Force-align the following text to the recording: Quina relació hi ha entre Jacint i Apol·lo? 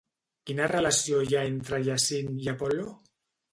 Quina 0.49 0.69
relació 0.71 1.19
hi 1.27 1.37
ha 1.41 1.45
entre 1.51 1.81
Jacint 1.91 2.35
i 2.47 2.53
Apol·lo? 2.57 2.91